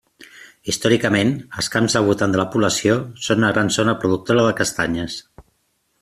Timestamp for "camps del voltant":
1.75-2.33